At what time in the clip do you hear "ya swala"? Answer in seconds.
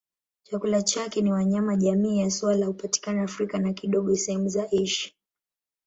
2.19-2.65